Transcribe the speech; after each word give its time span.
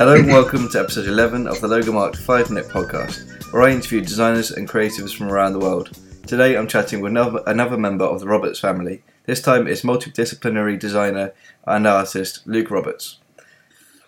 Hello 0.00 0.14
and 0.14 0.28
welcome 0.28 0.66
to 0.70 0.80
episode 0.80 1.06
11 1.06 1.46
of 1.46 1.60
the 1.60 1.68
Logomark 1.68 2.16
5 2.16 2.48
Minute 2.48 2.70
Podcast, 2.70 3.52
where 3.52 3.64
I 3.64 3.70
interview 3.70 4.00
designers 4.00 4.50
and 4.50 4.66
creatives 4.66 5.14
from 5.14 5.30
around 5.30 5.52
the 5.52 5.58
world. 5.58 5.90
Today 6.26 6.56
I'm 6.56 6.66
chatting 6.66 7.02
with 7.02 7.10
another, 7.10 7.42
another 7.46 7.76
member 7.76 8.06
of 8.06 8.20
the 8.20 8.26
Roberts 8.26 8.58
family. 8.58 9.02
This 9.26 9.42
time 9.42 9.66
it's 9.66 9.82
multidisciplinary 9.82 10.78
designer 10.78 11.34
and 11.66 11.86
artist 11.86 12.40
Luke 12.46 12.70
Roberts. 12.70 13.18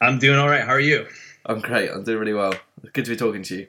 I'm 0.00 0.18
doing 0.18 0.38
all 0.38 0.48
right. 0.48 0.64
How 0.64 0.72
are 0.72 0.80
you? 0.80 1.08
I'm 1.44 1.60
great, 1.60 1.90
I'm 1.90 2.04
doing 2.04 2.20
really 2.20 2.32
well. 2.32 2.54
Good 2.94 3.04
to 3.04 3.10
be 3.10 3.16
talking 3.16 3.42
to 3.42 3.56
you. 3.56 3.66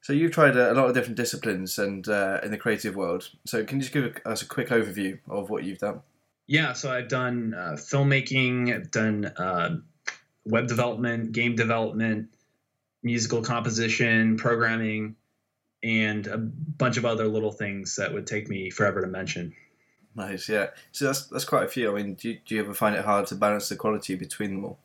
So 0.00 0.14
you've 0.14 0.32
tried 0.32 0.56
a, 0.56 0.72
a 0.72 0.76
lot 0.76 0.88
of 0.88 0.94
different 0.94 1.18
disciplines 1.18 1.78
and 1.78 2.08
uh, 2.08 2.40
in 2.42 2.52
the 2.52 2.56
creative 2.56 2.96
world. 2.96 3.28
So 3.44 3.62
can 3.64 3.76
you 3.76 3.82
just 3.82 3.92
give 3.92 4.16
us 4.24 4.40
a 4.40 4.46
quick 4.46 4.70
overview 4.70 5.18
of 5.28 5.50
what 5.50 5.64
you've 5.64 5.76
done? 5.76 6.00
Yeah, 6.46 6.72
so 6.72 6.90
I've 6.90 7.08
done 7.08 7.52
uh, 7.52 7.72
filmmaking, 7.72 8.74
I've 8.74 8.90
done 8.90 9.26
uh, 9.26 9.76
web 10.44 10.66
development, 10.66 11.32
game 11.32 11.56
development, 11.56 12.28
musical 13.02 13.42
composition, 13.42 14.36
programming, 14.36 15.16
and 15.82 16.26
a 16.26 16.38
bunch 16.38 16.96
of 16.96 17.04
other 17.04 17.28
little 17.28 17.52
things 17.52 17.96
that 17.96 18.12
would 18.12 18.26
take 18.26 18.48
me 18.48 18.70
forever 18.70 19.02
to 19.02 19.06
mention. 19.06 19.54
Nice, 20.16 20.48
yeah. 20.48 20.68
So 20.92 21.06
that's 21.06 21.26
that's 21.26 21.44
quite 21.44 21.64
a 21.64 21.68
few. 21.68 21.90
I 21.90 22.02
mean, 22.02 22.14
do 22.14 22.30
you, 22.30 22.38
do 22.46 22.54
you 22.54 22.62
ever 22.62 22.74
find 22.74 22.94
it 22.94 23.04
hard 23.04 23.26
to 23.28 23.34
balance 23.34 23.68
the 23.68 23.76
quality 23.76 24.14
between 24.14 24.50
them 24.50 24.64
all? 24.64 24.78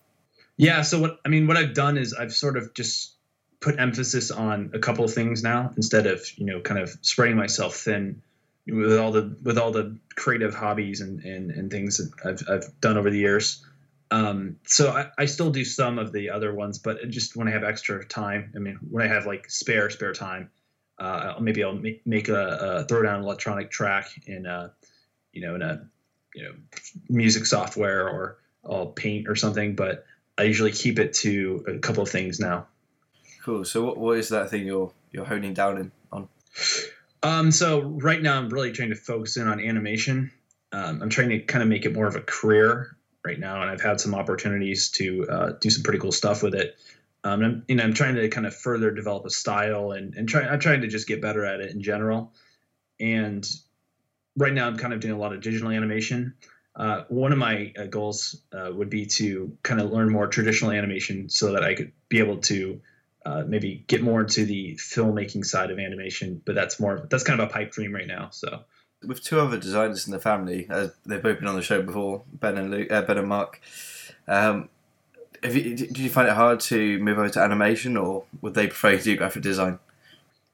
Yeah. 0.58 0.82
So 0.82 1.00
what 1.00 1.20
I 1.26 1.30
mean, 1.30 1.48
what 1.48 1.56
I've 1.56 1.74
done 1.74 1.98
is 1.98 2.14
I've 2.14 2.34
sort 2.34 2.58
of 2.58 2.74
just 2.74 3.14
put 3.60 3.80
emphasis 3.80 4.32
on 4.32 4.72
a 4.74 4.80
couple 4.80 5.06
of 5.06 5.14
things 5.14 5.44
now 5.44 5.72
instead 5.76 6.08
of 6.08 6.26
you 6.38 6.46
know 6.46 6.62
kind 6.62 6.80
of 6.80 6.90
spreading 7.02 7.36
myself 7.36 7.76
thin 7.76 8.22
with 8.68 8.98
all 8.98 9.12
the 9.12 9.36
with 9.44 9.58
all 9.58 9.72
the 9.72 9.98
creative 10.16 10.56
hobbies 10.56 11.02
and 11.02 11.24
and, 11.24 11.52
and 11.52 11.72
things 11.72 11.98
that 11.98 12.12
I've 12.26 12.50
I've 12.50 12.82
done 12.82 12.98
over 12.98 13.10
the 13.10 13.20
years. 13.20 13.64
Um, 14.12 14.58
so 14.66 14.92
I, 14.92 15.08
I 15.18 15.26
still 15.26 15.52
do 15.52 15.64
some 15.64 16.00
of 16.00 16.12
the 16.12 16.32
other 16.32 16.54
ones, 16.54 16.80
but 16.80 17.10
just 17.10 17.36
when 17.36 17.48
I 17.48 17.52
have 17.52 17.64
extra 17.64 18.04
time, 18.06 18.52
I 18.56 18.60
mean, 18.60 18.80
when 18.90 19.06
I 19.06 19.14
have 19.14 19.26
like 19.26 19.50
spare 19.50 19.90
spare 19.90 20.14
time, 20.14 20.50
uh, 20.98 21.36
maybe 21.40 21.64
I'll 21.64 21.74
make, 21.74 22.06
make 22.06 22.28
a, 22.28 22.80
a 22.82 22.84
throw 22.86 23.04
down 23.04 23.22
electronic 23.22 23.70
track 23.70 24.10
in 24.26 24.46
a, 24.46 24.74
you 25.32 25.42
know, 25.42 25.56
in 25.56 25.62
a, 25.62 25.88
you 26.36 26.44
know, 26.44 26.54
music 27.08 27.46
software 27.46 28.10
or 28.10 28.38
I'll 28.68 28.88
paint 28.88 29.28
or 29.30 29.36
something. 29.36 29.76
But 29.76 30.06
I 30.38 30.44
usually 30.44 30.72
keep 30.72 31.00
it 31.00 31.14
to 31.16 31.66
a 31.68 31.80
couple 31.80 32.04
of 32.04 32.10
things 32.10 32.40
now. 32.40 32.68
Cool. 33.44 33.64
So 33.64 33.86
what, 33.86 33.98
what 33.98 34.18
is 34.18 34.30
that 34.30 34.50
thing 34.50 34.66
you're 34.66 34.92
you're 35.12 35.26
honing 35.26 35.54
down 35.54 35.78
in 35.78 35.92
on? 36.12 36.28
Um, 37.22 37.52
so 37.52 37.82
right 37.82 38.22
now 38.22 38.38
I'm 38.38 38.50
really 38.50 38.72
trying 38.72 38.90
to 38.90 38.96
focus 38.96 39.38
in 39.38 39.48
on 39.48 39.60
animation. 39.60 40.32
Um, 40.72 41.02
I'm 41.02 41.10
trying 41.10 41.30
to 41.30 41.40
kind 41.40 41.62
of 41.62 41.70
make 41.70 41.86
it 41.86 41.94
more 41.94 42.08
of 42.08 42.16
a 42.16 42.22
career 42.22 42.96
right 43.26 43.40
now, 43.40 43.62
and 43.62 43.70
I've 43.70 43.82
had 43.82 44.00
some 44.00 44.16
opportunities 44.16 44.90
to 44.92 45.28
uh, 45.30 45.52
do 45.60 45.70
some 45.70 45.84
pretty 45.84 46.00
cool 46.00 46.12
stuff 46.12 46.42
with 46.44 46.56
it. 46.56 46.78
Um, 47.24 47.44
I'm, 47.44 47.64
you 47.68 47.76
know, 47.76 47.84
I'm 47.84 47.94
trying 47.94 48.16
to 48.16 48.30
kind 48.30 48.48
of 48.48 48.56
further 48.56 48.92
develop 48.92 49.26
a 49.26 49.30
style 49.30 49.92
and 49.92 50.16
and 50.16 50.28
try. 50.28 50.42
I'm 50.44 50.60
trying 50.60 50.82
to 50.82 50.88
just 50.88 51.08
get 51.08 51.22
better 51.22 51.46
at 51.46 51.60
it 51.60 51.72
in 51.72 51.82
general. 51.82 52.34
And 53.00 53.48
right 54.38 54.54
now, 54.54 54.68
I'm 54.68 54.78
kind 54.78 54.94
of 54.94 55.00
doing 55.00 55.14
a 55.14 55.18
lot 55.18 55.34
of 55.34 55.42
digital 55.42 55.70
animation. 55.70 56.36
Uh, 56.76 57.04
one 57.10 57.34
of 57.34 57.38
my 57.38 57.74
uh, 57.78 57.86
goals 57.88 58.42
uh, 58.54 58.72
would 58.74 58.90
be 58.90 59.06
to 59.06 59.58
kind 59.64 59.82
of 59.82 59.92
learn 59.92 60.10
more 60.10 60.28
traditional 60.28 60.72
animation 60.72 61.30
so 61.30 61.54
that 61.54 61.64
I 61.64 61.76
could 61.76 61.92
be 62.08 62.20
able 62.20 62.38
to 62.38 62.82
uh, 63.26 63.44
maybe 63.46 63.84
get 63.86 64.02
more 64.02 64.22
into 64.22 64.46
the 64.46 64.76
filmmaking 64.76 65.46
side 65.46 65.72
of 65.72 65.80
animation. 65.80 66.42
But 66.46 66.56
that's 66.56 66.80
more 66.80 67.06
that's 67.10 67.24
kind 67.26 67.42
of 67.42 67.50
a 67.50 67.52
pipe 67.52 67.72
dream 67.72 67.94
right 67.94 68.08
now. 68.08 68.30
So 68.32 68.64
with 69.04 69.24
two 69.24 69.40
other 69.40 69.58
designers 69.58 70.08
in 70.08 70.14
the 70.14 70.20
family, 70.20 70.68
they've 71.06 71.24
both 71.24 71.40
been 71.40 71.48
on 71.48 71.56
the 71.56 71.62
show 71.62 71.82
before, 71.82 72.24
Ben 72.34 72.58
and 72.58 72.72
Luke, 72.72 72.92
uh, 72.92 73.02
Ben 73.02 73.18
and 73.18 73.28
Mark. 73.28 73.62
Um, 74.28 74.70
you, 75.44 75.76
did 75.76 75.98
you 75.98 76.10
find 76.10 76.28
it 76.28 76.34
hard 76.34 76.60
to 76.62 77.00
move 77.00 77.18
over 77.18 77.30
to 77.30 77.40
animation, 77.40 77.98
or 77.98 78.24
would 78.42 78.54
they 78.54 78.68
prefer 78.68 78.98
to 78.98 79.04
do 79.04 79.16
graphic 79.16 79.42
design? 79.42 79.80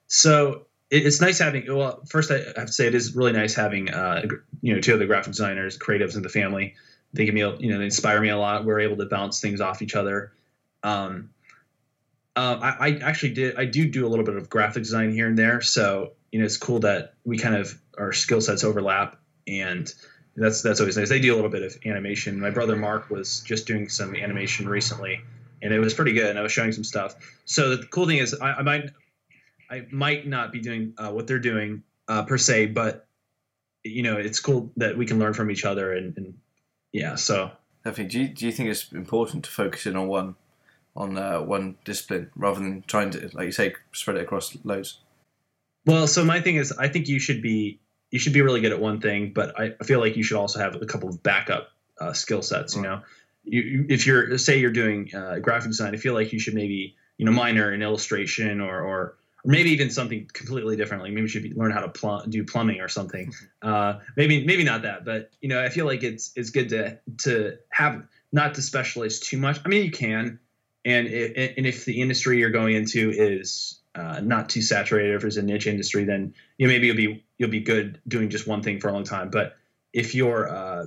So 0.08 0.66
it's 0.92 1.22
nice 1.22 1.40
having. 1.40 1.66
Well, 1.74 2.02
first 2.08 2.32
I 2.32 2.44
have 2.56 2.68
to 2.68 2.72
say 2.72 2.88
it 2.88 2.96
is 2.96 3.16
really 3.16 3.32
nice 3.32 3.56
having 3.56 3.90
uh, 3.90 4.28
you 4.62 4.74
know 4.74 4.82
two 4.82 4.94
other 4.94 5.08
graphic 5.08 5.32
designers, 5.32 5.78
creatives 5.78 6.16
in 6.16 6.22
the 6.22 6.30
family. 6.30 6.76
They 7.14 7.26
give 7.26 7.34
me 7.34 7.42
you 7.42 7.72
know 7.72 7.80
they 7.80 7.86
inspire 7.86 8.22
me 8.22 8.30
a 8.30 8.38
lot. 8.38 8.66
We're 8.66 8.82
able 8.82 8.98
to 8.98 9.06
bounce 9.06 9.42
things 9.42 9.62
off 9.62 9.82
each 9.82 9.96
other. 9.96 10.32
Um, 10.84 11.32
uh, 12.36 12.60
I, 12.62 12.90
I, 12.90 13.00
actually 13.02 13.34
did. 13.34 13.56
I 13.56 13.66
do 13.66 13.90
do 13.90 14.06
a 14.06 14.10
little 14.10 14.26
bit 14.26 14.36
of 14.36 14.50
graphic 14.50 14.84
design 14.84 15.12
here 15.12 15.28
and 15.28 15.38
there. 15.38 15.62
So 15.62 16.12
you 16.36 16.40
know, 16.40 16.46
it's 16.46 16.58
cool 16.58 16.80
that 16.80 17.14
we 17.24 17.38
kind 17.38 17.56
of 17.56 17.80
our 17.98 18.12
skill 18.12 18.42
sets 18.42 18.66
overlap, 18.66 19.16
and 19.48 19.90
that's 20.36 20.62
that's 20.62 20.82
always 20.82 20.98
nice. 20.98 21.08
They 21.08 21.22
do 21.22 21.34
a 21.34 21.38
little 21.38 21.50
bit 21.50 21.64
of 21.64 21.78
animation. 21.86 22.42
My 22.42 22.50
brother 22.50 22.76
Mark 22.76 23.10
was 23.10 23.40
just 23.40 23.66
doing 23.68 23.88
some 23.88 24.18
animation 24.18 24.68
recently, 24.68 25.22
and 25.62 25.74
it 25.74 25.80
was 25.80 25.94
pretty 25.94 26.12
good. 26.12 26.30
And 26.30 26.38
I 26.38 26.42
was 26.42 26.52
showing 26.52 26.74
some 26.74 26.84
stuff. 26.84 27.16
So 27.46 27.78
the 27.78 27.88
cool 27.88 28.06
thing 28.06 28.18
is, 28.18 28.34
I, 28.34 28.56
I 28.56 28.62
might 28.64 28.90
I 29.72 29.86
might 29.92 30.28
not 30.28 30.52
be 30.52 30.60
doing 30.60 30.94
uh, 30.98 31.10
what 31.12 31.26
they're 31.26 31.40
doing 31.40 31.84
uh, 32.10 32.24
per 32.24 32.38
se, 32.38 32.66
but 32.66 33.08
you 33.86 34.04
know, 34.04 34.18
it's 34.18 34.42
cool 34.42 34.74
that 34.76 34.98
we 34.98 35.06
can 35.06 35.18
learn 35.20 35.34
from 35.34 35.50
each 35.50 35.64
other, 35.64 35.94
and, 35.94 36.18
and 36.18 36.34
yeah. 36.92 37.16
So 37.16 37.50
definitely, 37.86 38.12
do 38.12 38.20
you, 38.20 38.28
do 38.28 38.46
you 38.46 38.52
think 38.52 38.68
it's 38.68 38.92
important 38.92 39.46
to 39.46 39.52
focus 39.52 39.86
in 39.86 39.96
on 39.96 40.10
one 40.10 40.36
on 40.98 41.18
uh, 41.18 41.40
one 41.40 41.78
discipline 41.86 42.30
rather 42.36 42.60
than 42.60 42.84
trying 42.88 43.12
to, 43.12 43.30
like 43.34 43.46
you 43.46 43.54
say, 43.54 43.74
spread 43.94 44.18
it 44.18 44.24
across 44.24 44.58
loads? 44.66 44.98
Well, 45.86 46.08
so 46.08 46.26
my 46.26 46.42
thing 46.42 46.56
is, 46.56 46.72
I 46.72 46.88
think 46.88 47.08
you 47.08 47.20
should 47.20 47.42
be 47.42 47.80
you 48.12 48.20
should 48.20 48.34
be 48.34 48.42
really 48.42 48.62
good 48.62 48.72
at 48.72 48.80
one 48.80 49.02
thing, 49.02 49.34
but 49.34 49.60
I 49.60 49.72
feel 49.84 50.00
like 50.00 50.16
you 50.16 50.24
should 50.24 50.38
also 50.38 50.60
have 50.60 50.76
a 50.82 50.86
couple 50.86 51.10
of 51.10 51.22
backup 51.22 51.70
uh, 52.00 52.14
skill 52.14 52.42
sets. 52.42 52.76
You 52.76 52.82
know, 52.84 53.02
you, 53.44 53.86
if 53.90 54.08
you're 54.08 54.38
say 54.38 54.60
you're 54.60 54.72
doing 54.72 55.14
uh, 55.14 55.40
graphic 55.40 55.70
design, 55.70 55.94
I 55.94 55.98
feel 55.98 56.14
like 56.14 56.34
you 56.34 56.40
should 56.40 56.54
maybe 56.54 56.96
you 57.18 57.26
know 57.26 57.32
minor 57.32 57.74
in 57.74 57.82
illustration 57.82 58.62
or 58.62 58.82
or 58.82 59.18
maybe 59.44 59.72
even 59.72 59.92
something 59.92 60.30
completely 60.34 60.76
different. 60.76 61.04
Like 61.04 61.12
maybe 61.12 61.22
you 61.22 61.28
should 61.28 61.44
be, 61.44 61.54
learn 61.54 61.72
how 61.72 61.82
to 61.82 61.90
pl- 61.90 62.24
do 62.28 62.44
plumbing 62.44 62.82
or 62.82 62.88
something. 62.88 63.34
Uh, 63.62 64.00
maybe 64.16 64.46
maybe 64.46 64.64
not 64.64 64.84
that, 64.84 65.06
but 65.06 65.30
you 65.42 65.50
know, 65.50 65.64
I 65.64 65.70
feel 65.70 65.86
like 65.86 66.04
it's 66.04 66.32
it's 66.36 66.50
good 66.50 66.70
to 66.70 67.00
to 67.20 67.58
have 67.70 68.04
not 68.32 68.56
to 68.56 68.62
specialize 68.62 69.20
too 69.20 69.38
much. 69.38 69.60
I 69.64 69.70
mean, 69.70 69.86
you 69.86 69.92
can, 69.92 70.40
and 70.84 71.08
and 71.08 71.66
if 71.66 71.86
the 71.86 72.02
industry 72.02 72.40
you're 72.40 72.50
going 72.50 72.76
into 72.76 73.12
is 73.12 73.80
uh, 73.96 74.20
not 74.22 74.50
too 74.50 74.62
saturated, 74.62 75.16
if 75.16 75.24
it's 75.24 75.38
a 75.38 75.42
niche 75.42 75.68
industry, 75.68 76.04
then 76.04 76.34
you 76.58 76.68
know 76.68 76.74
maybe 76.74 76.88
you'll 76.88 76.96
be 76.96 77.26
you'll 77.38 77.50
be 77.50 77.62
good 77.62 78.02
doing 78.08 78.30
just 78.30 78.46
one 78.46 78.62
thing 78.62 78.80
for 78.80 78.90
a 78.90 78.94
long 78.94 79.04
time. 79.04 79.30
But 79.30 79.56
if 79.94 80.14
you're 80.14 80.50
uh, 80.50 80.86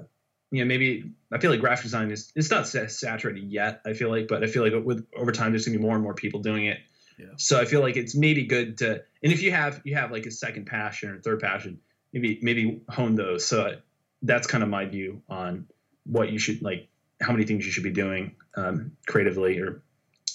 you 0.50 0.62
know 0.62 0.69
maybe 0.69 1.12
I 1.32 1.38
feel 1.38 1.50
like 1.50 1.60
graphic 1.60 1.84
design 1.84 2.10
is 2.10 2.30
it's 2.36 2.50
not 2.50 2.66
saturated 2.66 3.50
yet. 3.50 3.80
I 3.86 3.94
feel 3.94 4.10
like, 4.10 4.28
but 4.28 4.44
I 4.44 4.46
feel 4.46 4.62
like 4.62 4.72
with 4.84 5.06
over 5.16 5.32
time 5.32 5.52
there's 5.52 5.64
gonna 5.64 5.78
be 5.78 5.82
more 5.82 5.94
and 5.94 6.02
more 6.02 6.14
people 6.14 6.41
doing 6.41 6.66
it. 6.66 6.78
Yeah. 7.19 7.26
So 7.36 7.58
I 7.60 7.64
feel 7.64 7.80
like 7.80 7.96
it's 7.96 8.14
maybe 8.14 8.44
good 8.44 8.78
to 8.78 9.02
and 9.22 9.32
if 9.32 9.42
you 9.42 9.52
have 9.52 9.80
you 9.84 9.94
have 9.94 10.12
like 10.12 10.26
a 10.26 10.30
second 10.30 10.66
passion 10.66 11.10
or 11.10 11.19
third 11.19 11.40
passion, 11.40 11.80
maybe 12.12 12.38
maybe 12.42 12.82
hone 12.90 13.14
those. 13.14 13.44
So 13.46 13.76
that's 14.22 14.46
kind 14.46 14.62
of 14.62 14.69
my 14.69 14.84
view 14.84 15.22
on 15.28 15.66
what 16.04 16.30
you 16.30 16.38
should 16.38 16.62
like 16.62 16.88
how 17.20 17.32
many 17.32 17.44
things 17.44 17.64
you 17.64 17.72
should 17.72 17.84
be 17.84 17.90
doing 17.90 18.36
um, 18.56 18.92
creatively 19.06 19.58
or 19.60 19.82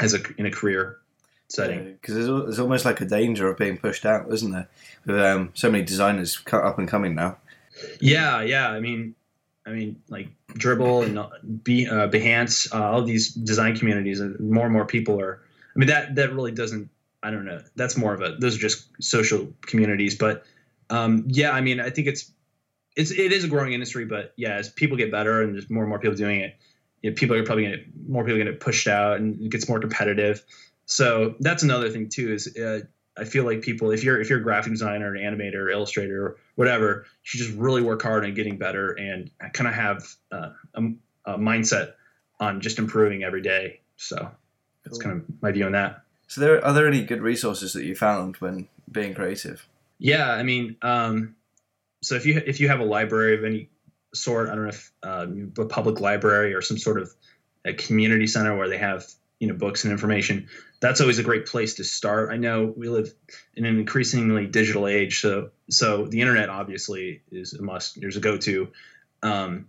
as 0.02 0.14
a 0.14 0.20
in 0.38 0.46
a 0.46 0.52
career 0.52 0.98
setting. 1.54 1.94
Because 1.94 2.16
yeah, 2.16 2.24
there's, 2.24 2.44
there's 2.44 2.60
almost 2.60 2.86
like 2.86 3.00
a 3.02 3.06
danger 3.06 3.48
of 3.50 3.58
being 3.58 3.78
pushed 3.78 4.06
out, 4.06 4.32
isn't 4.34 4.52
there? 4.52 4.68
With 5.06 5.20
um, 5.20 5.52
so 5.54 5.70
many 5.70 5.84
designers 5.84 6.38
cut 6.38 6.64
up 6.64 6.80
and 6.80 6.88
coming 6.88 7.16
now. 7.16 7.38
Yeah, 8.00 8.42
yeah. 8.42 8.70
I 8.70 8.80
mean, 8.80 9.16
I 9.66 9.72
mean, 9.72 10.02
like 10.10 10.30
Dribbble 10.54 11.06
and 11.06 11.20
uh, 11.20 11.30
Be, 11.64 11.88
uh, 11.88 12.08
Behance, 12.08 12.74
uh, 12.74 12.92
all 12.92 13.04
these 13.04 13.34
design 13.34 13.78
communities, 13.78 14.20
and 14.20 14.40
more 14.40 14.66
and 14.66 14.74
more 14.74 14.86
people 14.86 15.20
are. 15.20 15.42
I 15.76 15.80
mean, 15.80 15.88
that 15.88 16.16
that 16.16 16.34
really 16.34 16.52
doesn't. 16.52 16.90
I 17.22 17.32
don't 17.32 17.46
know. 17.46 17.62
That's 17.76 17.96
more 17.96 18.14
of 18.14 18.22
a. 18.22 18.36
Those 18.38 18.56
are 18.56 18.60
just 18.60 18.88
social 19.02 19.54
communities, 19.62 20.16
but 20.18 20.44
um, 20.90 21.26
yeah. 21.28 21.52
I 21.52 21.62
mean, 21.62 21.80
I 21.80 21.90
think 21.90 22.08
it's 22.08 22.32
it's 22.96 23.12
it 23.12 23.32
is 23.32 23.44
a 23.44 23.48
growing 23.48 23.74
industry, 23.74 24.06
but 24.06 24.34
yeah, 24.36 24.56
as 24.56 24.70
people 24.70 24.98
get 24.98 25.12
better 25.12 25.42
and 25.42 25.54
there's 25.54 25.70
more 25.70 25.84
and 25.84 25.90
more 25.90 26.00
people 26.00 26.16
doing 26.16 26.42
it, 26.42 26.56
you 27.02 27.10
know, 27.10 27.16
people 27.16 27.36
are 27.36 27.44
probably 27.44 27.66
to 27.66 27.84
more 28.08 28.24
people 28.24 28.40
going 28.40 28.54
to 28.54 28.54
pushed 28.54 28.88
out 28.88 29.18
and 29.18 29.42
it 29.42 29.50
gets 29.50 29.70
more 29.70 29.80
competitive. 29.80 30.44
So 30.86 31.36
that's 31.40 31.64
another 31.64 31.90
thing 31.90 32.10
too. 32.10 32.34
Is 32.34 32.56
uh, 32.58 32.82
I 33.18 33.26
feel 33.26 33.46
like 33.46 33.62
people, 33.62 33.92
if 33.92 34.04
you're 34.04 34.20
if 34.20 34.30
you're 34.30 34.40
a 34.40 34.44
graphic 34.44 34.74
designer, 34.74 35.14
an 35.14 35.22
animator, 35.22 35.72
illustrator, 35.72 36.26
or 36.26 36.38
whatever, 36.56 37.06
you 37.06 37.22
should 37.24 37.40
just 37.40 37.58
really 37.58 37.82
work 37.82 38.02
hard 38.02 38.26
on 38.26 38.34
getting 38.34 38.58
better 38.58 38.92
and 38.92 39.30
kind 39.54 39.68
of 39.68 39.74
have 39.74 40.04
uh, 40.32 40.50
a, 40.74 40.82
a, 41.26 41.38
mindset 41.38 41.94
on 42.40 42.60
just 42.60 42.80
improving 42.80 43.24
every 43.24 43.42
day. 43.42 43.80
So 43.98 44.32
that's 44.84 44.98
cool. 44.98 45.12
kind 45.12 45.22
of 45.22 45.42
my 45.42 45.52
view 45.52 45.66
on 45.66 45.74
that. 45.74 46.02
So 46.28 46.42
there 46.42 46.66
are 46.66 46.74
there 46.74 46.88
any 46.88 47.04
good 47.04 47.22
resources 47.22 47.74
that 47.74 47.86
you 47.86 47.96
found 47.96 48.38
when 48.38 48.68
being 48.92 49.14
creative? 49.14 49.68
Yeah, 50.00 50.32
I 50.32 50.44
mean, 50.44 50.76
um, 50.82 51.36
so 52.02 52.16
if 52.16 52.26
you 52.26 52.42
if 52.46 52.60
you 52.60 52.68
have 52.70 52.80
a 52.80 52.86
library 52.86 53.38
of 53.38 53.44
any 53.44 53.70
sort, 54.14 54.50
I 54.50 54.56
don't 54.56 54.64
know 54.64 54.70
if 54.70 54.92
um, 55.04 55.54
a 55.58 55.66
public 55.66 56.00
library 56.00 56.54
or 56.54 56.62
some 56.62 56.78
sort 56.78 57.00
of 57.00 57.14
a 57.64 57.74
community 57.74 58.28
center 58.28 58.58
where 58.58 58.68
they 58.68 58.78
have 58.78 59.06
you 59.44 59.50
know 59.50 59.54
books 59.54 59.84
and 59.84 59.92
information 59.92 60.48
that's 60.80 61.02
always 61.02 61.20
a 61.20 61.24
great 61.24 61.46
place 61.46 61.76
to 61.76 61.84
start 61.84 62.32
i 62.32 62.38
know 62.38 62.74
we 62.76 62.88
live 62.88 63.14
in 63.56 63.66
an 63.66 63.78
increasingly 63.78 64.48
digital 64.48 64.88
age 64.88 65.20
so 65.20 65.50
so 65.70 66.06
the 66.06 66.22
internet 66.22 66.50
obviously 66.50 67.22
is 67.32 67.54
a 67.54 67.62
must 67.62 68.00
there's 68.00 68.18
a 68.18 68.22
go-to 68.22 68.70
um, 69.22 69.68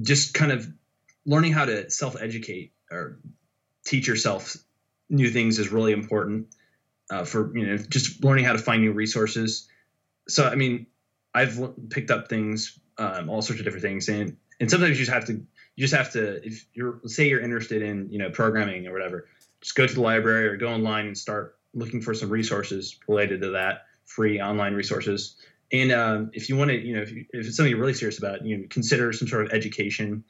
just 0.00 0.34
kind 0.34 0.52
of 0.52 0.66
learning 1.26 1.52
how 1.52 1.64
to 1.64 1.90
self-educate 1.90 2.72
or 2.90 3.18
teach 3.84 4.06
yourself 4.06 4.56
new 5.10 5.30
things 5.30 5.58
is 5.58 5.70
really 5.70 5.92
important 5.92 6.48
uh, 7.10 7.24
for 7.24 7.56
you 7.56 7.66
know 7.66 7.76
just 7.76 8.22
learning 8.22 8.44
how 8.44 8.52
to 8.52 8.58
find 8.58 8.82
new 8.82 8.92
resources. 8.92 9.68
So 10.28 10.46
I 10.46 10.54
mean, 10.54 10.86
I've 11.34 11.58
picked 11.90 12.10
up 12.10 12.28
things, 12.28 12.78
um, 12.98 13.28
all 13.28 13.42
sorts 13.42 13.60
of 13.60 13.64
different 13.64 13.82
things, 13.82 14.08
and 14.08 14.36
and 14.60 14.70
sometimes 14.70 14.98
you 14.98 15.04
just 15.04 15.12
have 15.12 15.26
to 15.26 15.44
you 15.78 15.82
just 15.86 15.94
have 15.94 16.10
to 16.10 16.44
if 16.44 16.66
you're 16.74 16.98
say 17.06 17.28
you're 17.28 17.40
interested 17.40 17.82
in 17.82 18.10
you 18.10 18.18
know 18.18 18.30
programming 18.30 18.88
or 18.88 18.92
whatever, 18.92 19.28
just 19.60 19.76
go 19.76 19.86
to 19.86 19.94
the 19.94 20.00
library 20.00 20.48
or 20.48 20.56
go 20.56 20.66
online 20.66 21.06
and 21.06 21.16
start 21.16 21.56
looking 21.72 22.00
for 22.00 22.14
some 22.14 22.30
resources 22.30 22.98
related 23.06 23.42
to 23.42 23.50
that, 23.50 23.82
free 24.04 24.40
online 24.40 24.74
resources. 24.74 25.36
And 25.70 25.92
um, 25.92 26.30
if 26.32 26.48
you 26.48 26.56
want 26.56 26.70
to, 26.70 26.76
you 26.76 26.96
know, 26.96 27.02
if, 27.02 27.12
you, 27.12 27.26
if, 27.32 27.46
it's 27.46 27.56
something 27.56 27.70
you're 27.70 27.78
really 27.78 27.94
serious 27.94 28.18
about, 28.18 28.44
you 28.44 28.56
know, 28.56 28.64
consider 28.68 29.12
some 29.12 29.28
sort 29.28 29.46
of 29.46 29.52
education. 29.52 30.24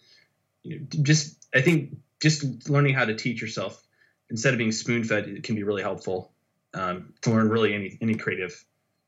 You 0.65 0.81
know, 0.81 0.87
just 1.03 1.47
I 1.55 1.63
think 1.63 1.97
just 2.21 2.69
learning 2.69 2.93
how 2.93 3.07
to 3.07 3.15
teach 3.15 3.41
yourself 3.41 3.83
instead 4.29 4.53
of 4.53 4.59
being 4.59 4.73
spoon 4.73 5.03
fed, 5.03 5.29
it 5.29 5.45
can 5.45 5.55
be 5.55 5.63
really 5.63 5.83
helpful 5.83 6.31
um, 6.75 7.15
to 7.23 7.31
learn 7.31 7.49
really 7.49 7.73
any 7.73 7.97
any 8.03 8.17
creative 8.17 8.63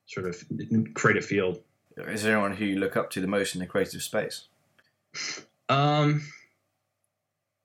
sort 0.06 0.24
of 0.24 0.42
creative 0.94 1.26
field. 1.26 1.60
Is 1.98 2.22
there 2.22 2.32
anyone 2.32 2.56
who 2.56 2.64
you 2.64 2.78
look 2.78 2.96
up 2.96 3.10
to 3.10 3.20
the 3.20 3.26
most 3.26 3.54
in 3.54 3.60
the 3.60 3.66
creative 3.66 4.02
space? 4.02 4.48
Um, 6.00 6.22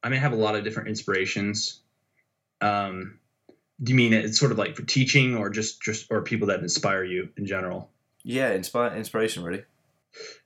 I 0.03 0.09
mean, 0.09 0.19
I 0.19 0.21
have 0.21 0.33
a 0.33 0.37
lot 0.37 0.55
of 0.55 0.63
different 0.63 0.89
inspirations. 0.89 1.81
Um, 2.61 3.19
do 3.81 3.91
you 3.91 3.95
mean 3.95 4.13
it's 4.13 4.39
sort 4.39 4.51
of 4.51 4.57
like 4.57 4.75
for 4.75 4.83
teaching, 4.83 5.35
or 5.35 5.49
just 5.49 5.81
just 5.81 6.11
or 6.11 6.21
people 6.21 6.47
that 6.47 6.59
inspire 6.59 7.03
you 7.03 7.29
in 7.37 7.45
general? 7.45 7.89
Yeah, 8.23 8.51
inspire 8.51 8.95
inspiration 8.95 9.43
really. 9.43 9.63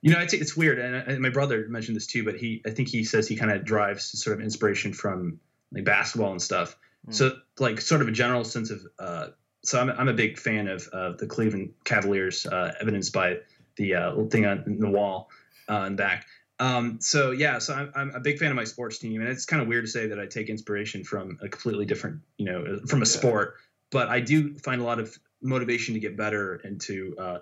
You 0.02 0.12
know, 0.12 0.20
it's 0.20 0.32
it's 0.32 0.56
weird, 0.56 0.78
and 0.78 1.20
my 1.20 1.28
brother 1.30 1.66
mentioned 1.68 1.96
this 1.96 2.06
too. 2.06 2.24
But 2.24 2.36
he, 2.36 2.62
I 2.66 2.70
think 2.70 2.88
he 2.88 3.04
says 3.04 3.28
he 3.28 3.36
kind 3.36 3.52
of 3.52 3.64
drives 3.64 4.20
sort 4.20 4.38
of 4.38 4.44
inspiration 4.44 4.92
from 4.92 5.40
like 5.72 5.84
basketball 5.84 6.32
and 6.32 6.42
stuff. 6.42 6.76
Mm. 7.08 7.14
So 7.14 7.36
like 7.58 7.80
sort 7.80 8.02
of 8.02 8.08
a 8.08 8.12
general 8.12 8.44
sense 8.44 8.70
of. 8.70 8.86
Uh, 8.98 9.26
so 9.62 9.78
I'm 9.78 9.90
I'm 9.90 10.08
a 10.08 10.14
big 10.14 10.38
fan 10.38 10.68
of 10.68 10.88
uh, 10.92 11.12
the 11.18 11.26
Cleveland 11.26 11.74
Cavaliers, 11.84 12.46
uh, 12.46 12.72
evidenced 12.80 13.12
by 13.12 13.38
the 13.76 13.94
uh, 13.94 14.24
thing 14.24 14.46
on 14.46 14.78
the 14.80 14.90
wall 14.90 15.28
uh, 15.70 15.84
in 15.86 15.96
back. 15.96 16.26
Um, 16.60 17.00
so 17.00 17.30
yeah, 17.30 17.58
so 17.58 17.74
I'm, 17.74 17.90
I'm, 17.94 18.10
a 18.14 18.20
big 18.20 18.38
fan 18.38 18.50
of 18.50 18.56
my 18.56 18.64
sports 18.64 18.98
team, 18.98 19.22
and 19.22 19.30
it's 19.30 19.46
kind 19.46 19.62
of 19.62 19.66
weird 19.66 19.86
to 19.86 19.90
say 19.90 20.08
that 20.08 20.20
I 20.20 20.26
take 20.26 20.50
inspiration 20.50 21.04
from 21.04 21.38
a 21.42 21.48
completely 21.48 21.86
different, 21.86 22.20
you 22.36 22.44
know, 22.44 22.80
from 22.86 23.00
a 23.00 23.06
yeah. 23.06 23.06
sport. 23.06 23.54
But 23.90 24.08
I 24.08 24.20
do 24.20 24.56
find 24.58 24.80
a 24.80 24.84
lot 24.84 25.00
of 25.00 25.18
motivation 25.40 25.94
to 25.94 26.00
get 26.00 26.18
better 26.18 26.60
and 26.62 26.78
to 26.82 27.16
uh, 27.18 27.38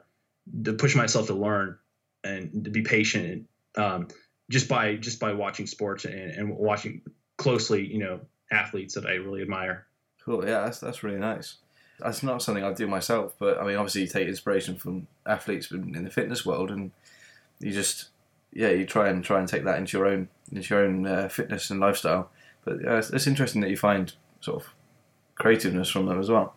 to 0.65 0.73
push 0.73 0.95
myself 0.95 1.27
to 1.27 1.35
learn 1.35 1.77
and 2.23 2.65
to 2.65 2.71
be 2.71 2.83
patient, 2.83 3.49
um, 3.77 4.07
just 4.51 4.69
by 4.69 4.95
just 4.95 5.19
by 5.19 5.33
watching 5.33 5.67
sports 5.67 6.05
and, 6.05 6.15
and 6.15 6.57
watching 6.57 7.03
closely, 7.39 7.85
you 7.85 7.99
know, 7.99 8.21
athletes 8.53 8.95
that 8.95 9.05
I 9.05 9.15
really 9.15 9.43
admire. 9.43 9.89
Cool. 10.25 10.45
Yeah, 10.45 10.61
that's 10.61 10.79
that's 10.79 11.03
really 11.03 11.19
nice. 11.19 11.57
That's 11.99 12.23
not 12.23 12.41
something 12.41 12.63
I 12.63 12.73
do 12.73 12.87
myself, 12.87 13.35
but 13.41 13.59
I 13.59 13.67
mean, 13.67 13.75
obviously, 13.75 14.03
you 14.03 14.07
take 14.07 14.29
inspiration 14.29 14.77
from 14.77 15.09
athletes 15.27 15.73
in 15.73 16.05
the 16.05 16.11
fitness 16.11 16.47
world, 16.47 16.71
and 16.71 16.93
you 17.59 17.73
just 17.73 18.11
yeah, 18.53 18.71
you 18.71 18.87
try 18.87 19.09
and 19.09 19.25
try 19.25 19.39
and 19.39 19.49
take 19.49 19.65
that 19.65 19.79
into 19.79 19.99
your 19.99 20.07
own 20.07 20.29
into 20.53 20.75
your 20.75 20.85
own 20.85 21.07
uh, 21.07 21.29
fitness 21.29 21.71
and 21.71 21.81
lifestyle. 21.81 22.31
But 22.65 22.83
yeah, 22.83 22.99
it's, 22.99 23.11
it's 23.11 23.27
interesting 23.27 23.61
that 23.63 23.71
you 23.71 23.77
find 23.77 24.13
sort 24.41 24.63
of 24.63 24.75
creativeness 25.35 25.91
from 25.91 26.07
them 26.07 26.19
as 26.19 26.31
well. 26.31 26.55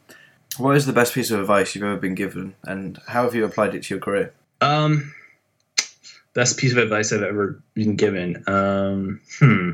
What 0.57 0.75
is 0.75 0.85
the 0.85 0.93
best 0.93 1.13
piece 1.13 1.31
of 1.31 1.39
advice 1.39 1.75
you've 1.75 1.83
ever 1.83 1.97
been 1.97 2.15
given, 2.15 2.55
and 2.63 2.99
how 3.07 3.23
have 3.23 3.35
you 3.35 3.45
applied 3.45 3.73
it 3.75 3.83
to 3.83 3.93
your 3.93 4.01
career? 4.01 4.33
Um, 4.59 5.13
best 6.33 6.57
piece 6.57 6.71
of 6.71 6.77
advice 6.77 7.13
I've 7.13 7.23
ever 7.23 7.61
been 7.73 7.95
given. 7.95 8.43
Um, 8.47 9.21
hmm. 9.39 9.71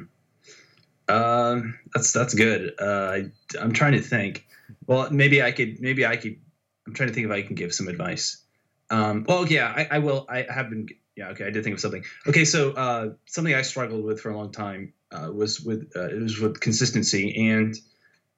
Um, 1.09 1.79
that's 1.93 2.13
that's 2.13 2.33
good. 2.33 2.73
Uh, 2.79 2.85
I, 2.85 3.31
I'm 3.59 3.73
trying 3.73 3.93
to 3.93 4.01
think. 4.01 4.45
Well, 4.85 5.09
maybe 5.11 5.41
I 5.41 5.51
could. 5.51 5.79
Maybe 5.79 6.05
I 6.05 6.17
could. 6.17 6.37
I'm 6.85 6.93
trying 6.93 7.09
to 7.09 7.15
think 7.15 7.25
if 7.25 7.31
I 7.31 7.41
can 7.41 7.55
give 7.55 7.73
some 7.73 7.87
advice. 7.87 8.41
Um, 8.89 9.25
well, 9.27 9.47
yeah, 9.47 9.73
I, 9.75 9.87
I 9.91 9.99
will. 9.99 10.25
I 10.29 10.45
have 10.49 10.69
been. 10.69 10.87
Yeah, 11.17 11.29
okay. 11.29 11.45
I 11.45 11.49
did 11.49 11.63
think 11.63 11.73
of 11.73 11.79
something. 11.79 12.05
Okay, 12.27 12.45
so 12.45 12.71
uh, 12.71 13.09
something 13.25 13.53
I 13.53 13.63
struggled 13.63 14.05
with 14.05 14.21
for 14.21 14.29
a 14.29 14.37
long 14.37 14.51
time 14.51 14.93
uh, 15.11 15.31
was 15.33 15.59
with 15.59 15.91
uh, 15.95 16.09
it 16.09 16.21
was 16.21 16.39
with 16.39 16.59
consistency, 16.59 17.49
and 17.49 17.75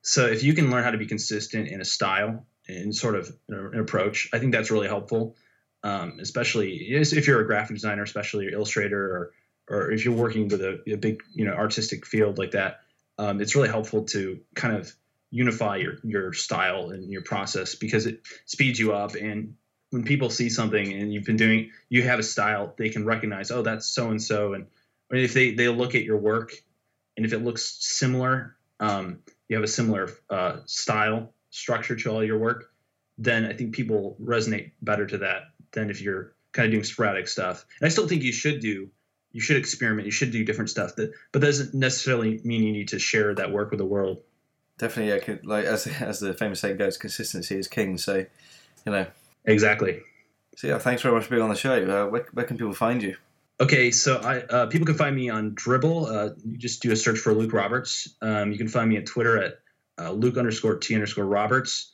so 0.02 0.26
if 0.26 0.44
you 0.44 0.54
can 0.54 0.72
learn 0.72 0.86
how 0.86 0.92
to 0.92 0.98
be 0.98 1.06
consistent 1.06 1.68
in 1.68 1.81
a 1.81 1.86
style 1.86 2.46
and 2.70 2.96
sort 2.96 3.16
of 3.16 3.36
an 3.50 3.80
approach, 3.80 4.30
I 4.31 4.40
think 4.40 4.54
that's 4.54 4.72
really 4.72 4.88
helpful. 4.88 5.36
Um, 5.84 6.20
especially 6.22 6.74
if 6.74 7.28
you're 7.28 7.42
a 7.42 7.46
graphic 7.46 7.76
designer, 7.76 8.04
especially 8.04 8.46
your 8.46 8.54
illustrator 8.54 9.02
or 9.02 9.31
or 9.70 9.92
if 9.92 10.06
you're 10.06 10.16
working 10.16 10.48
with 10.48 10.62
a, 10.62 10.81
a 10.92 10.96
big 10.96 11.22
you 11.34 11.46
know 11.46 11.54
artistic 11.54 12.06
field 12.06 12.38
like 12.38 12.52
that, 12.52 12.80
um, 13.18 13.42
it's 13.42 13.56
really 13.56 13.70
helpful 13.70 14.06
to 14.06 14.40
kind 14.56 14.76
of 14.78 14.94
unify 15.31 15.76
your 15.76 15.96
your 16.04 16.31
style 16.31 16.92
and 16.92 17.12
your 17.12 17.24
process 17.24 17.76
because 17.76 18.06
it 18.06 18.22
speeds 18.46 18.80
you 18.80 18.94
up 18.94 19.16
and 19.16 19.56
when 19.92 20.04
people 20.04 20.30
see 20.30 20.50
something 20.50 20.94
and 20.94 21.14
you've 21.14 21.26
been 21.26 21.38
doing 21.38 21.72
you 21.90 22.04
have 22.04 22.20
a 22.20 22.24
style 22.24 22.74
they 22.78 22.90
can 22.90 23.06
recognize 23.06 23.52
oh 23.52 23.62
that's 23.62 23.88
so 23.88 24.10
and 24.10 24.22
so 24.22 24.54
and 24.54 24.68
if 25.12 25.34
they 25.34 25.54
they 25.54 25.68
look 25.68 25.96
at 25.96 26.04
your 26.04 26.18
work 26.18 26.52
and 27.18 27.26
if 27.26 27.34
it 27.34 27.40
looks 27.40 27.78
similar 27.80 28.56
um, 28.80 29.20
you 29.48 29.56
have 29.56 29.64
a 29.64 29.68
similar 29.68 30.10
uh, 30.30 30.58
style 30.66 31.34
structure 31.50 31.96
to 31.96 32.10
all 32.12 32.24
your 32.24 32.38
work 32.38 32.72
then 33.18 33.46
i 33.46 33.54
think 33.54 33.74
people 33.74 34.16
resonate 34.22 34.72
better 34.82 35.06
to 35.06 35.18
that 35.20 35.44
than 35.72 35.90
if 35.90 36.02
you're 36.02 36.34
kind 36.52 36.66
of 36.66 36.72
doing 36.72 36.84
sporadic 36.84 37.28
stuff 37.28 37.66
and 37.80 37.88
i 37.88 37.90
still 37.90 38.08
think 38.08 38.24
you 38.24 38.32
should 38.32 38.60
do 38.60 38.90
you 39.32 39.42
should 39.42 39.58
experiment. 39.58 40.06
You 40.06 40.12
should 40.12 40.32
do 40.32 40.44
different 40.44 40.70
stuff. 40.70 40.96
That, 40.96 41.12
but 41.32 41.42
that 41.42 41.48
doesn't 41.48 41.74
necessarily 41.74 42.42
mean 42.44 42.64
you 42.64 42.72
need 42.72 42.90
to 42.90 43.00
share 43.00 43.34
that 43.36 43.52
work 43.52 43.72
with 43.72 43.80
the 43.80 43.86
world. 43.86 44.22
Definitely, 44.78 45.34
yeah. 45.34 45.40
Like 45.44 45.66
as 45.66 45.88
as 46.02 46.20
the 46.20 46.34
famous 46.34 46.62
saying 46.62 46.78
goes, 46.78 46.98
consistency 46.98 47.58
is 47.58 47.68
king. 47.68 47.98
So, 47.98 48.26
you 48.86 48.92
know. 48.92 49.08
Exactly. 49.50 50.01
So 50.56 50.68
yeah, 50.68 50.78
thanks 50.78 51.01
very 51.01 51.16
much 51.16 51.25
for 51.25 51.31
being 51.31 51.42
on 51.42 51.50
the 51.50 51.56
show. 51.56 51.74
Uh, 51.74 52.10
where, 52.10 52.28
where 52.34 52.46
can 52.46 52.57
people 52.57 52.74
find 52.74 53.01
you? 53.01 53.16
Okay, 53.62 53.92
so 53.92 54.18
I 54.18 54.42
uh, 54.44 54.66
people 54.68 54.86
can 54.86 54.96
find 54.96 55.16
me 55.16 55.30
on 55.30 55.51
Dribbble. 55.51 56.07
Uh, 56.07 56.36
you 56.46 56.57
just 56.57 56.81
do 56.81 56.92
a 56.92 56.96
search 56.96 57.19
for 57.19 57.34
Luke 57.34 57.51
Roberts. 57.51 58.16
Um, 58.22 58.51
you 58.51 58.57
can 58.57 58.69
find 58.69 58.90
me 58.90 58.98
at 58.98 59.06
Twitter 59.06 59.42
at 59.42 59.60
uh, 59.98 60.12
Luke 60.12 60.38
underscore 60.38 60.78
T 60.78 60.94
underscore 60.94 61.25
Roberts, 61.25 61.94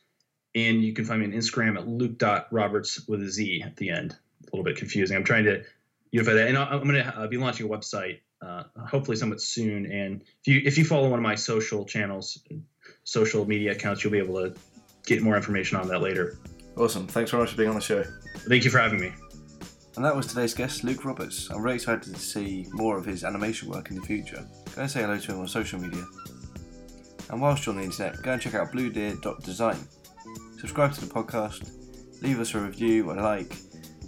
and 0.53 0.83
you 0.83 0.93
can 0.93 1.05
find 1.05 1.21
me 1.21 1.25
on 1.27 1.33
Instagram 1.33 1.75
at 1.77 1.87
Luke 1.87 2.19
dot 2.19 2.47
Roberts 2.51 3.07
with 3.07 3.23
a 3.23 3.29
Z 3.29 3.63
at 3.65 3.77
the 3.77 3.89
end. 3.89 4.15
A 4.43 4.45
little 4.55 4.63
bit 4.63 4.77
confusing. 4.77 5.17
I'm 5.17 5.23
trying 5.23 5.45
to 5.45 5.63
unify 6.11 6.33
that. 6.33 6.47
And 6.47 6.57
I'm 6.57 6.83
going 6.83 6.95
to 6.95 7.17
uh, 7.17 7.27
be 7.27 7.37
launching 7.37 7.65
a 7.65 7.69
website 7.69 8.19
uh, 8.45 8.63
hopefully 8.87 9.17
somewhat 9.17 9.41
soon. 9.41 9.91
And 9.91 10.21
if 10.21 10.47
you 10.47 10.61
if 10.65 10.77
you 10.77 10.85
follow 10.85 11.09
one 11.09 11.19
of 11.19 11.23
my 11.23 11.35
social 11.35 11.83
channels, 11.85 12.43
social 13.03 13.45
media 13.45 13.71
accounts, 13.71 14.03
you'll 14.03 14.13
be 14.13 14.19
able 14.19 14.35
to 14.35 14.55
get 15.05 15.23
more 15.23 15.35
information 15.35 15.77
on 15.77 15.87
that 15.87 16.01
later. 16.01 16.37
Awesome. 16.77 17.07
Thanks 17.07 17.31
very 17.31 17.41
much 17.43 17.51
for 17.51 17.57
being 17.57 17.69
on 17.69 17.75
the 17.75 17.81
show. 17.81 18.03
Thank 18.49 18.65
you 18.65 18.71
for 18.71 18.79
having 18.79 18.99
me. 18.99 19.13
And 19.95 20.03
that 20.03 20.13
was 20.13 20.27
today's 20.27 20.53
guest, 20.53 20.83
Luke 20.83 21.05
Roberts. 21.05 21.49
I'm 21.49 21.61
really 21.61 21.75
excited 21.75 22.13
to 22.13 22.19
see 22.19 22.67
more 22.71 22.97
of 22.97 23.05
his 23.05 23.23
animation 23.23 23.69
work 23.69 23.89
in 23.91 23.95
the 23.95 24.01
future. 24.01 24.45
Go 24.75 24.81
and 24.81 24.91
say 24.91 25.01
hello 25.01 25.17
to 25.17 25.31
him 25.31 25.39
on 25.39 25.47
social 25.47 25.79
media. 25.79 26.05
And 27.29 27.41
whilst 27.41 27.65
you're 27.65 27.73
on 27.73 27.79
the 27.79 27.85
internet, 27.85 28.21
go 28.21 28.33
and 28.33 28.41
check 28.41 28.55
out 28.55 28.73
bluedeer.design. 28.73 29.77
Subscribe 30.59 30.93
to 30.93 31.05
the 31.05 31.13
podcast, 31.13 31.71
leave 32.21 32.39
us 32.39 32.53
a 32.55 32.59
review, 32.59 33.09
a 33.11 33.13
like, 33.13 33.55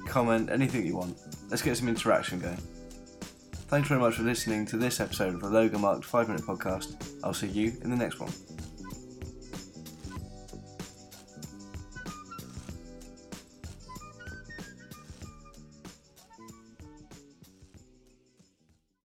comment, 0.08 0.50
anything 0.50 0.86
you 0.86 0.98
want. 0.98 1.18
Let's 1.50 1.62
get 1.62 1.78
some 1.78 1.88
interaction 1.88 2.40
going. 2.40 2.62
Thanks 3.70 3.88
very 3.88 4.00
much 4.00 4.16
for 4.16 4.24
listening 4.24 4.66
to 4.68 4.78
this 4.78 5.00
episode 5.00 5.36
of 5.36 5.42
the 5.42 5.50
Logo 5.50 5.78
Marked 5.78 6.06
5 6.06 6.28
Minute 6.28 6.44
Podcast. 6.44 7.14
I'll 7.24 7.34
see 7.34 7.48
you 7.48 7.74
in 7.82 7.90
the 7.90 7.98
next 7.98 8.20
one. 8.20 8.32